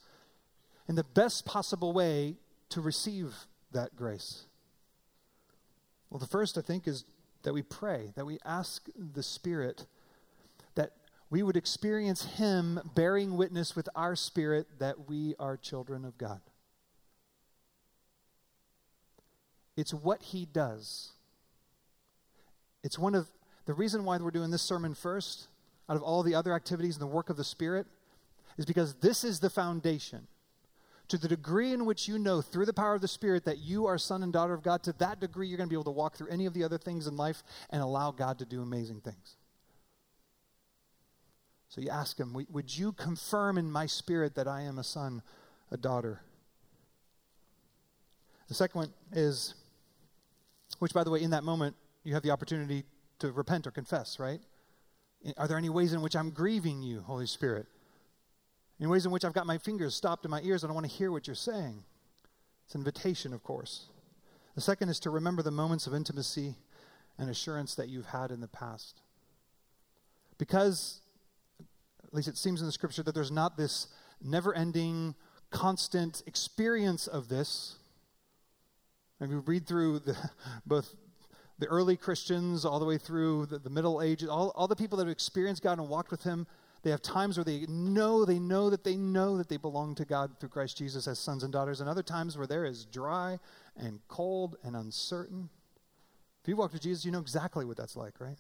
[0.87, 2.35] in the best possible way
[2.69, 3.33] to receive
[3.71, 4.45] that grace?
[6.09, 7.03] Well, the first, I think, is
[7.43, 9.85] that we pray, that we ask the Spirit
[10.75, 10.91] that
[11.29, 16.41] we would experience Him bearing witness with our spirit that we are children of God.
[19.77, 21.11] It's what He does.
[22.83, 23.27] It's one of
[23.65, 25.47] the reason why we're doing this sermon first,
[25.89, 27.85] out of all the other activities and the work of the Spirit,
[28.57, 30.27] is because this is the foundation.
[31.09, 33.87] To the degree in which you know through the power of the Spirit that you
[33.87, 35.91] are son and daughter of God, to that degree you're going to be able to
[35.91, 39.01] walk through any of the other things in life and allow God to do amazing
[39.01, 39.35] things.
[41.69, 45.21] So you ask him, Would you confirm in my spirit that I am a son,
[45.71, 46.21] a daughter?
[48.47, 49.53] The second one is,
[50.79, 52.83] which by the way, in that moment, you have the opportunity
[53.19, 54.41] to repent or confess, right?
[55.37, 57.67] Are there any ways in which I'm grieving you, Holy Spirit?
[58.79, 60.63] In ways in which I've got my fingers stopped in my ears.
[60.63, 61.83] I don't want to hear what you're saying.
[62.65, 63.87] It's an invitation, of course.
[64.55, 66.55] The second is to remember the moments of intimacy
[67.17, 69.01] and assurance that you've had in the past.
[70.37, 71.01] Because,
[72.07, 73.87] at least it seems in the scripture, that there's not this
[74.21, 75.15] never ending,
[75.49, 77.75] constant experience of this.
[79.19, 80.15] And we read through the,
[80.65, 80.95] both
[81.57, 84.97] the early Christians all the way through the, the Middle Ages, all, all the people
[84.97, 86.47] that have experienced God and walked with Him
[86.83, 90.05] they have times where they know, they know that they know that they belong to
[90.05, 93.39] God through Christ Jesus as sons and daughters, and other times where there is dry
[93.75, 95.49] and cold and uncertain.
[96.41, 98.37] If you walk with Jesus, you know exactly what that's like, right?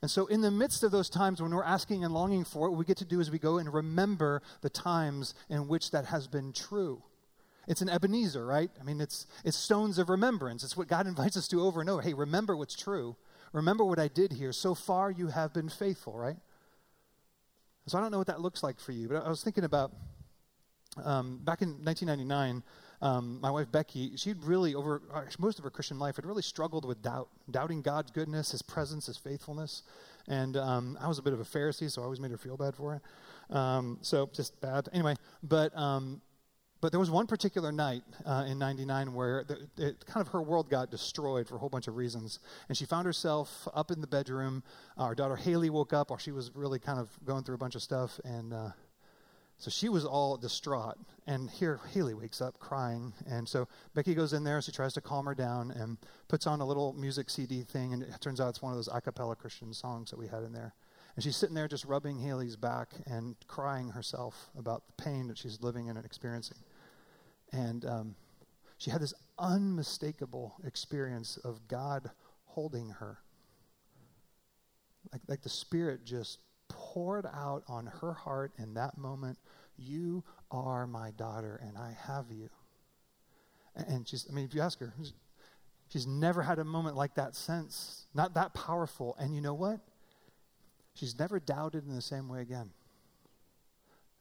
[0.00, 2.70] And so, in the midst of those times when we're asking and longing for it,
[2.70, 6.06] what we get to do is we go and remember the times in which that
[6.06, 7.02] has been true.
[7.68, 8.70] It's an Ebenezer, right?
[8.80, 10.64] I mean, it's, it's stones of remembrance.
[10.64, 12.02] It's what God invites us to over and over.
[12.02, 13.16] Hey, remember what's true.
[13.52, 14.52] Remember what I did here.
[14.52, 16.36] So far, you have been faithful, right?
[17.86, 19.92] So I don't know what that looks like for you, but I was thinking about
[21.02, 22.62] um, back in 1999,
[23.00, 26.42] um, my wife Becky, she'd really, over uh, most of her Christian life, had really
[26.42, 29.82] struggled with doubt, doubting God's goodness, His presence, His faithfulness.
[30.28, 32.56] And um, I was a bit of a Pharisee, so I always made her feel
[32.56, 33.54] bad for it.
[33.54, 34.88] Um, so just bad.
[34.92, 36.20] Anyway, but um,
[36.82, 40.42] but there was one particular night uh, in 99 where the, it, kind of her
[40.42, 42.40] world got destroyed for a whole bunch of reasons.
[42.68, 44.64] And she found herself up in the bedroom.
[44.98, 47.58] Uh, our daughter Haley woke up while she was really kind of going through a
[47.58, 48.70] bunch of stuff and uh,
[49.58, 50.96] So she was all distraught.
[51.24, 53.12] And here Haley wakes up crying.
[53.30, 54.60] And so Becky goes in there.
[54.60, 57.92] She tries to calm her down and puts on a little music CD thing.
[57.92, 60.42] And it turns out it's one of those a cappella Christian songs that we had
[60.42, 60.74] in there.
[61.14, 65.38] And she's sitting there just rubbing Haley's back and crying herself about the pain that
[65.38, 66.58] she's living in and experiencing.
[67.52, 68.14] And um,
[68.78, 72.10] she had this unmistakable experience of God
[72.46, 73.18] holding her.
[75.12, 76.38] Like, like the Spirit just
[76.68, 79.38] poured out on her heart in that moment
[79.76, 82.50] You are my daughter, and I have you.
[83.74, 84.92] And she's, I mean, if you ask her,
[85.88, 88.06] she's never had a moment like that since.
[88.14, 89.16] Not that powerful.
[89.18, 89.80] And you know what?
[90.94, 92.70] She's never doubted in the same way again.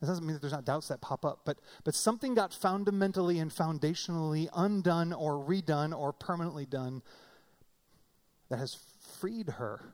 [0.02, 3.52] Doesn't mean that there's not doubts that pop up, but, but something got fundamentally and
[3.52, 7.04] foundationally undone or redone or permanently done
[8.50, 9.94] that has freed her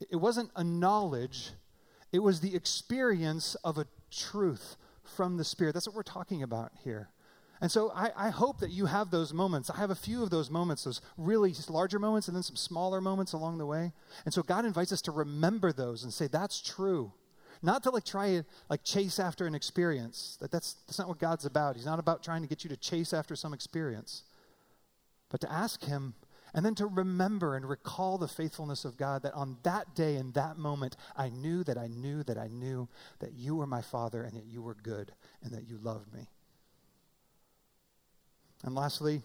[0.00, 1.50] it wasn't a knowledge,
[2.12, 5.72] it was the experience of a truth from the Spirit.
[5.72, 7.10] That's what we're talking about here.
[7.60, 9.70] And so I, I, hope that you have those moments.
[9.70, 13.00] I have a few of those moments, those really larger moments, and then some smaller
[13.00, 13.94] moments along the way.
[14.26, 17.12] And so God invites us to remember those and say, that's true.
[17.62, 20.36] Not to like try to like chase after an experience.
[20.40, 21.76] That that's, that's not what God's about.
[21.76, 24.22] He's not about trying to get you to chase after some experience.
[25.30, 26.14] But to ask Him,
[26.54, 30.32] and then to remember and recall the faithfulness of God that on that day, in
[30.32, 32.88] that moment, I knew that I knew that I knew
[33.18, 36.28] that you were my Father and that you were good and that you loved me.
[38.64, 39.22] And lastly,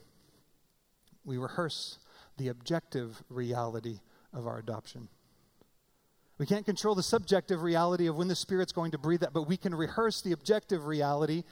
[1.23, 1.99] we rehearse
[2.37, 3.99] the objective reality
[4.33, 5.07] of our adoption.
[6.41, 9.47] We can't control the subjective reality of when the Spirit's going to breathe that, but
[9.47, 11.43] we can rehearse the objective reality.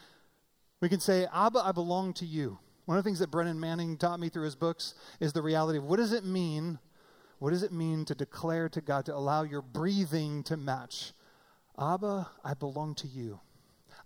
[0.82, 2.58] We can say, Abba, I belong to you.
[2.86, 5.78] One of the things that Brennan Manning taught me through his books is the reality
[5.78, 6.80] of what does it mean?
[7.38, 11.14] What does it mean to declare to God, to allow your breathing to match?
[11.80, 13.42] Abba, I belong to you.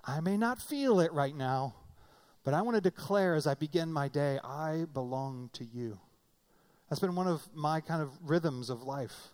[0.04, 1.76] I may not feel it right now,
[2.44, 5.98] but I want to declare as I begin my day, I belong to you.
[6.90, 9.30] That's been one of my kind of rhythms of life.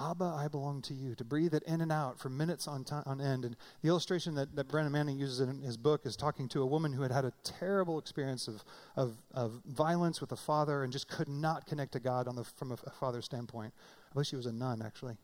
[0.00, 3.02] Abba, I belong to you, to breathe it in and out for minutes on, time,
[3.06, 3.44] on end.
[3.44, 6.66] And the illustration that, that Brennan Manning uses in his book is talking to a
[6.66, 8.62] woman who had had a terrible experience of,
[8.96, 12.44] of, of violence with a father and just could not connect to God on the,
[12.44, 13.72] from a, father's standpoint.
[14.10, 15.16] I believe she was a nun, actually.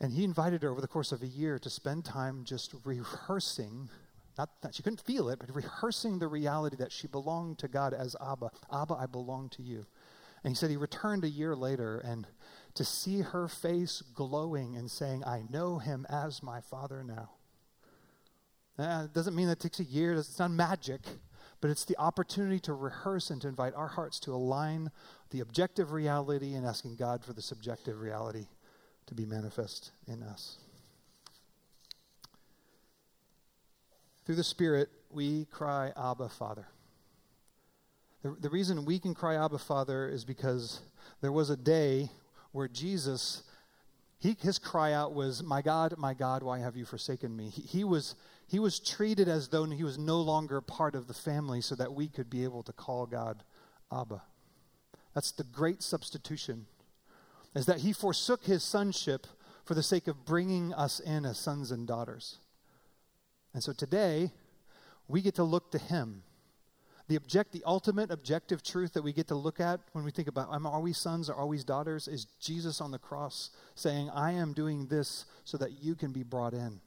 [0.00, 3.88] And he invited her over the course of a year to spend time just rehearsing
[4.38, 7.92] not that she couldn't feel it, but rehearsing the reality that she belonged to God
[7.92, 8.50] as Abba.
[8.72, 9.84] Abba, I belong to you.
[10.44, 12.26] And he said he returned a year later and
[12.74, 17.30] to see her face glowing and saying, I know him as my father now.
[18.78, 21.00] Uh, it doesn't mean that it takes a year, it's not magic,
[21.60, 24.90] but it's the opportunity to rehearse and to invite our hearts to align
[25.30, 28.46] the objective reality and asking God for the subjective reality
[29.06, 30.58] to be manifest in us.
[34.24, 36.66] Through the Spirit, we cry, Abba, Father.
[38.22, 40.80] The, the reason we can cry Abba, Father is because
[41.20, 42.10] there was a day
[42.52, 43.42] where Jesus,
[44.18, 47.48] he, his cry out was, My God, my God, why have you forsaken me?
[47.48, 48.14] He, he, was,
[48.46, 51.94] he was treated as though he was no longer part of the family so that
[51.94, 53.42] we could be able to call God
[53.90, 54.22] Abba.
[55.14, 56.66] That's the great substitution,
[57.54, 59.26] is that he forsook his sonship
[59.64, 62.38] for the sake of bringing us in as sons and daughters.
[63.54, 64.30] And so today,
[65.08, 66.22] we get to look to him
[67.08, 70.28] the object the ultimate objective truth that we get to look at when we think
[70.28, 74.32] about are we sons or are we daughters is jesus on the cross saying i
[74.32, 76.80] am doing this so that you can be brought in.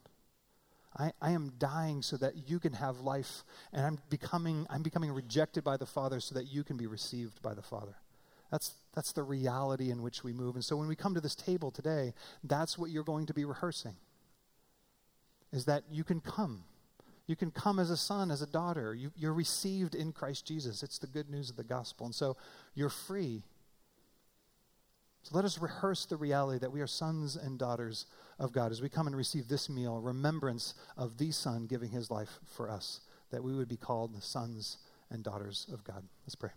[0.98, 5.12] I, I am dying so that you can have life and i'm becoming i'm becoming
[5.12, 7.96] rejected by the father so that you can be received by the father.
[8.50, 10.54] That's that's the reality in which we move.
[10.54, 13.44] And so when we come to this table today that's what you're going to be
[13.44, 13.96] rehearsing
[15.52, 16.64] is that you can come
[17.26, 18.94] you can come as a son, as a daughter.
[18.94, 20.82] You, you're received in Christ Jesus.
[20.82, 22.06] It's the good news of the gospel.
[22.06, 22.36] And so
[22.74, 23.42] you're free.
[25.22, 28.06] So let us rehearse the reality that we are sons and daughters
[28.38, 32.12] of God as we come and receive this meal, remembrance of the Son giving his
[32.12, 33.00] life for us,
[33.32, 34.78] that we would be called the sons
[35.10, 36.04] and daughters of God.
[36.24, 36.50] Let's pray.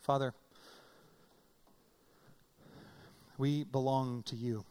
[0.00, 0.34] Father,
[3.36, 4.64] we belong to you.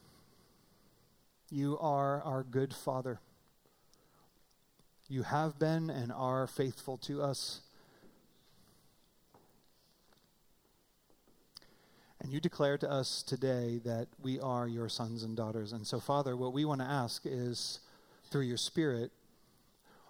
[1.50, 3.22] You are our good Father.
[5.10, 7.62] You have been and are faithful to us.
[12.20, 15.72] And you declare to us today that we are your sons and daughters.
[15.72, 17.80] And so, Father, what we want to ask is
[18.30, 19.12] through your Spirit,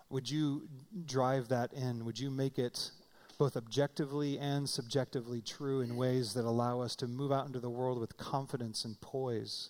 [0.10, 0.68] would you
[1.06, 2.04] drive that in?
[2.06, 2.92] Would you make it
[3.38, 7.70] both objectively and subjectively true in ways that allow us to move out into the
[7.70, 9.70] world with confidence and poise,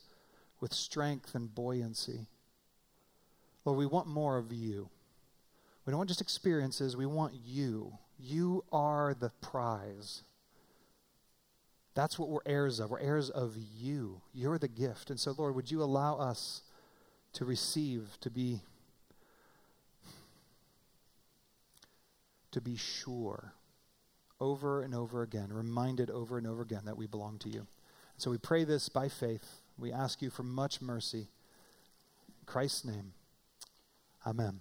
[0.61, 2.27] with strength and buoyancy?
[3.65, 4.89] Lord, we want more of you.
[5.87, 7.93] We don't want just experiences, we want you.
[8.19, 10.23] You are the prize.
[11.95, 12.91] That's what we're heirs of.
[12.91, 14.21] We're heirs of you.
[14.33, 15.09] You're the gift.
[15.09, 16.61] And so, Lord, would you allow us
[17.33, 18.59] to receive, to be
[22.51, 23.53] to be sure
[24.41, 27.59] over and over again, reminded over and over again that we belong to you.
[27.59, 27.67] And
[28.17, 29.61] so we pray this by faith.
[29.77, 31.29] We ask you for much mercy.
[32.27, 33.13] In Christ's name.
[34.25, 34.59] Amen.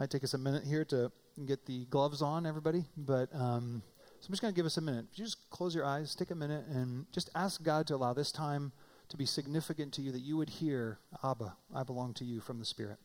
[0.00, 1.12] Might take us a minute here to
[1.44, 3.82] get the gloves on, everybody, but um,
[4.18, 5.04] so I'm just going to give us a minute.
[5.12, 8.32] You just close your eyes, take a minute, and just ask God to allow this
[8.32, 8.72] time
[9.10, 12.58] to be significant to you, that you would hear, Abba, I belong to you from
[12.58, 12.96] the Spirit.